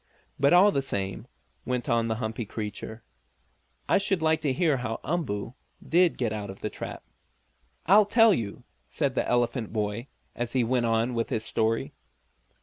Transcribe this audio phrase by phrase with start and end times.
[0.39, 1.27] "But, all the same,"
[1.63, 3.03] went on the humpy creature,
[3.87, 5.53] "I should like to hear how Umboo
[5.87, 7.03] did get out of the trap."
[7.85, 11.93] "I'll tell you," said the elephant boy, and he went on with his story.